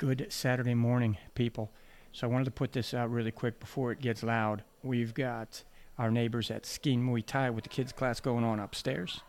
[0.00, 1.70] Good Saturday morning, people.
[2.12, 4.64] So I wanted to put this out really quick before it gets loud.
[4.82, 5.62] We've got
[5.98, 9.20] our neighbors at Skiing Muay Thai with the kids' class going on upstairs.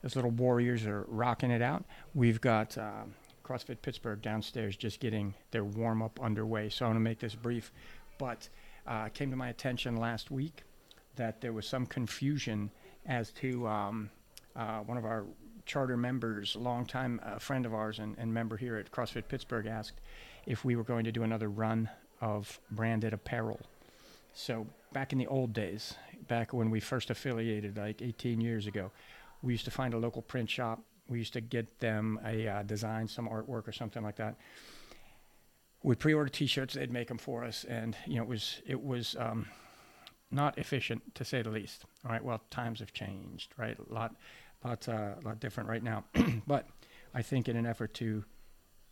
[0.00, 1.84] Those little warriors are rocking it out.
[2.14, 6.70] We've got um, CrossFit Pittsburgh downstairs just getting their warm up underway.
[6.70, 7.70] So I want to make this brief.
[8.16, 8.48] But
[8.86, 10.62] uh, came to my attention last week
[11.16, 12.70] that there was some confusion
[13.04, 14.08] as to um,
[14.56, 15.26] uh, one of our
[15.66, 19.66] charter members, a longtime uh, friend of ours and, and member here at CrossFit Pittsburgh,
[19.66, 20.00] asked
[20.46, 21.90] if we were going to do another run
[22.20, 23.60] of branded apparel.
[24.32, 25.94] So back in the old days,
[26.28, 28.90] back when we first affiliated, like 18 years ago,
[29.42, 30.80] we used to find a local print shop.
[31.08, 34.36] We used to get them a uh, design, some artwork or something like that.
[35.82, 39.14] We'd pre-order T-shirts; they'd make them for us, and you know it was it was
[39.18, 39.46] um,
[40.30, 41.84] not efficient to say the least.
[42.04, 43.76] All right, well times have changed, right?
[43.78, 44.16] A lot
[44.66, 46.04] lot, uh, lot different right now.
[46.46, 46.66] but
[47.14, 48.24] I think in an effort to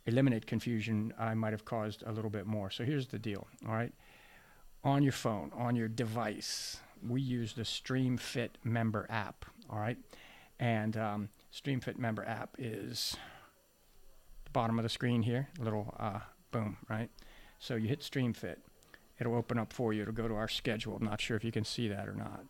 [0.05, 2.69] eliminate confusion, I might have caused a little bit more.
[2.69, 3.93] So here's the deal, all right?
[4.83, 9.97] On your phone, on your device, we use the StreamFit member app, all right?
[10.59, 13.17] And um, StreamFit member app is
[14.45, 16.19] the bottom of the screen here, little uh,
[16.51, 17.09] boom, right?
[17.59, 18.57] So you hit StreamFit,
[19.19, 20.03] it'll open up for you.
[20.03, 20.95] It'll go to our schedule.
[20.95, 22.43] I'm not sure if you can see that or not,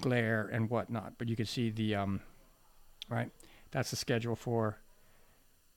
[0.00, 2.20] glare and whatnot, but you can see the um,
[3.10, 3.30] right?
[3.70, 4.78] That's the schedule for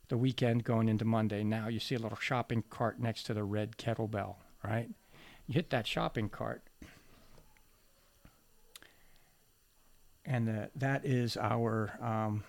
[0.08, 1.44] the weekend going into Monday.
[1.44, 4.90] Now you see a little shopping cart next to the red kettlebell, right?
[5.48, 6.62] You hit that shopping cart,
[10.26, 12.44] and the, that is our um,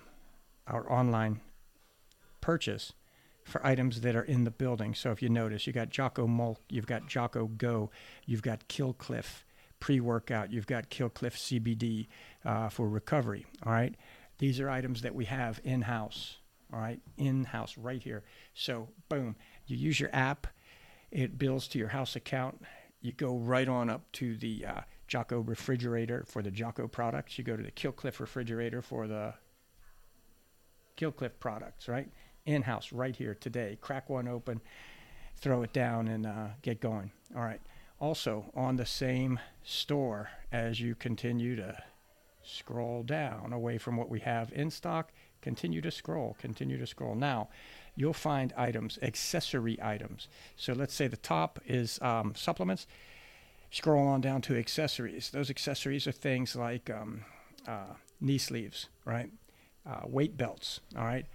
[0.67, 1.41] our online
[2.41, 2.93] purchase
[3.43, 4.95] for items that are in the building.
[4.95, 7.91] So if you notice, you got Jocko Mölk, you've got Jocko Go,
[8.25, 9.45] you've got Kill Cliff
[9.79, 12.07] pre-workout, you've got Kill Cliff CBD
[12.43, 13.45] uh, for recovery.
[13.63, 13.95] All right,
[14.37, 16.37] these are items that we have in house,
[16.73, 18.23] all right, in house right here.
[18.53, 19.35] So, boom,
[19.67, 20.47] you use your app,
[21.11, 22.61] it bills to your house account.
[23.01, 27.37] You go right on up to the uh, Jocko refrigerator for the Jocko products.
[27.37, 29.35] You go to the Kill Cliff refrigerator for the
[30.95, 32.09] Kill Cliff products, right?
[32.45, 33.77] In house, right here today.
[33.81, 34.61] Crack one open,
[35.37, 37.11] throw it down, and uh, get going.
[37.35, 37.61] All right.
[37.99, 41.81] Also, on the same store as you continue to
[42.45, 45.11] scroll down away from what we have in stock.
[45.41, 47.15] Continue to scroll, continue to scroll.
[47.15, 47.49] Now,
[47.95, 50.27] you'll find items, accessory items.
[50.55, 52.87] So let's say the top is um, supplements.
[53.71, 55.29] Scroll on down to accessories.
[55.29, 57.25] Those accessories are things like um,
[57.67, 59.29] uh, knee sleeves, right?
[59.85, 61.25] Uh, weight belts, all right?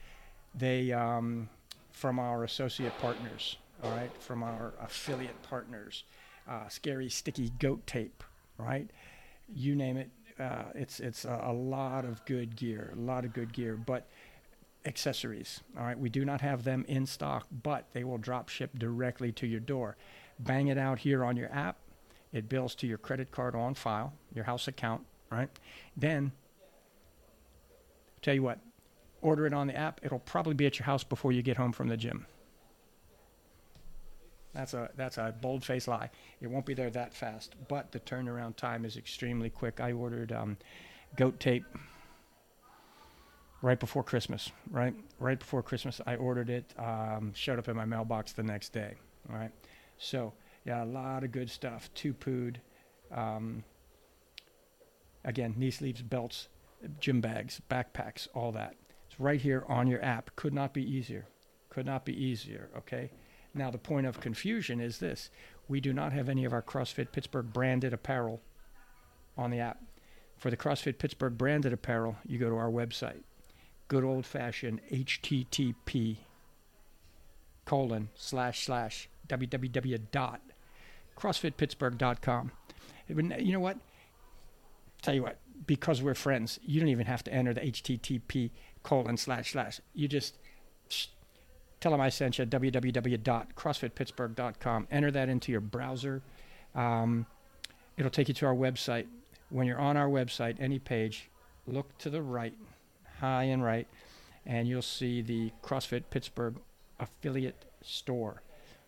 [0.54, 1.48] They, um,
[1.92, 4.10] from our associate partners, all right?
[4.20, 6.04] From our affiliate partners.
[6.48, 8.24] Uh, scary sticky goat tape,
[8.58, 8.90] right?
[9.54, 13.32] You name it, uh, it's it's a, a, lot of good gear, a lot of
[13.32, 14.06] good gear, but
[14.84, 15.60] accessories.
[15.78, 19.32] All right, we do not have them in stock, but they will drop ship directly
[19.32, 19.96] to your door.
[20.38, 21.76] Bang it out here on your app.
[22.32, 25.02] It bills to your credit card on file, your house account.
[25.30, 25.50] Right,
[25.96, 26.32] then
[28.22, 28.58] tell you what,
[29.20, 30.00] order it on the app.
[30.02, 32.26] It'll probably be at your house before you get home from the gym.
[34.52, 36.10] That's a that's a bold faced lie.
[36.40, 39.80] It won't be there that fast, but the turnaround time is extremely quick.
[39.80, 40.56] I ordered um,
[41.16, 41.64] goat tape
[43.62, 44.50] right before Christmas.
[44.70, 46.74] Right, right before Christmas, I ordered it.
[46.78, 48.94] Um, showed up in my mailbox the next day.
[49.30, 49.52] All right,
[49.98, 50.32] so
[50.64, 51.88] yeah, a lot of good stuff.
[51.94, 52.56] Two pooed.
[53.12, 53.62] Um,
[55.24, 56.48] again, knee sleeves, belts,
[56.98, 58.74] gym bags, backpacks, all that.
[59.08, 60.34] It's right here on your app.
[60.36, 61.26] Could not be easier.
[61.68, 62.68] Could not be easier.
[62.78, 63.10] Okay.
[63.54, 65.30] Now, the point of confusion is this
[65.68, 68.40] we do not have any of our CrossFit Pittsburgh branded apparel
[69.36, 69.82] on the app.
[70.36, 73.22] For the CrossFit Pittsburgh branded apparel, you go to our website,
[73.88, 76.16] good old fashioned HTTP
[77.66, 80.40] colon slash slash www dot
[81.20, 82.52] crossfitpittsburgh.com.
[83.08, 83.78] You know what?
[85.02, 88.50] Tell you what, because we're friends, you don't even have to enter the HTTP
[88.82, 89.80] colon slash slash.
[89.94, 90.36] You just
[91.80, 94.88] tell them I sent you www.crossfitpittsburgh.com.
[94.90, 96.22] Enter that into your browser.
[96.74, 97.26] Um,
[97.96, 99.06] it'll take you to our website.
[99.48, 101.30] When you're on our website, any page,
[101.66, 102.54] look to the right,
[103.18, 103.88] high and right,
[104.46, 106.56] and you'll see the CrossFit Pittsburgh
[107.00, 108.42] affiliate store,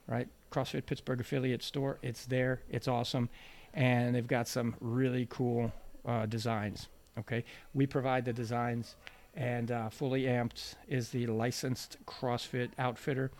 [0.06, 0.28] right?
[0.50, 1.98] CrossFit Pittsburgh affiliate store.
[2.02, 2.60] It's there.
[2.70, 3.28] It's awesome.
[3.74, 5.72] And they've got some really cool
[6.06, 6.88] uh, designs.
[7.18, 7.44] Okay.
[7.74, 8.96] We provide the designs
[9.34, 13.30] and uh, Fully Amped is the licensed CrossFit outfitter.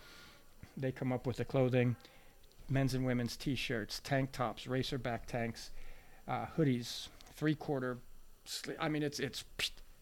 [0.75, 1.95] They come up with the clothing,
[2.69, 5.71] men's and women's T-shirts, tank tops, racer back tanks,
[6.27, 7.99] uh, hoodies, three-quarter.
[8.47, 9.43] Sli- I mean, it's it's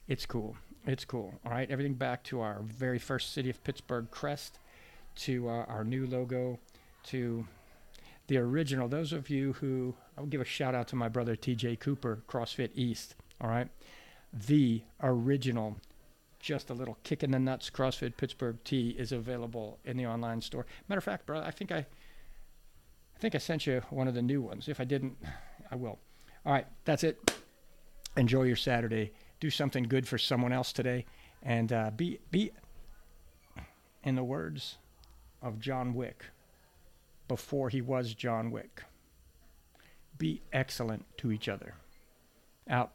[0.08, 0.56] it's cool.
[0.86, 1.34] It's cool.
[1.46, 4.60] All right, everything back to our very first city of Pittsburgh crest
[5.18, 6.58] to uh, our new logo,
[7.06, 7.46] to
[8.28, 8.88] the original.
[8.88, 12.70] Those of you who, I'll give a shout out to my brother TJ Cooper, CrossFit
[12.76, 13.16] East.
[13.40, 13.68] All right.
[14.34, 15.78] The original,
[16.40, 20.42] just a little kick in the nuts CrossFit Pittsburgh tee is available in the online
[20.42, 20.66] store.
[20.88, 24.22] Matter of fact, brother, I think I, I think I sent you one of the
[24.22, 24.68] new ones.
[24.70, 25.18] If I didn't,
[25.70, 26.00] I will.
[26.46, 27.34] All right, that's it.
[28.18, 29.12] Enjoy your Saturday.
[29.40, 31.06] Do something good for someone else today,
[31.44, 32.52] and uh, be be.
[34.04, 34.78] In the words
[35.44, 36.26] of John Wick,
[37.28, 38.84] before he was John Wick,
[40.18, 41.76] be excellent to each other.
[42.68, 42.94] Out.